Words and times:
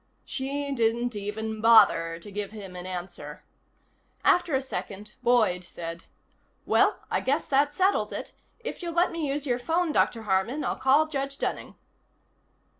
She 0.25 0.71
didn't 0.71 1.15
even 1.15 1.61
bother 1.61 2.17
to 2.17 2.31
give 2.31 2.49
him 2.49 2.75
an 2.75 2.87
answer. 2.87 3.43
After 4.23 4.55
a 4.55 4.61
second 4.63 5.13
Boyd 5.21 5.63
said: 5.63 6.05
"Well, 6.65 7.01
I 7.11 7.21
guess 7.21 7.47
that 7.49 7.71
settles 7.71 8.11
it. 8.11 8.33
If 8.61 8.81
you'll 8.81 8.93
let 8.95 9.11
me 9.11 9.27
use 9.27 9.45
your 9.45 9.59
phone, 9.59 9.91
Dr. 9.91 10.23
Harman, 10.23 10.63
I'll 10.63 10.75
call 10.75 11.05
Judge 11.05 11.37
Dunning." 11.37 11.75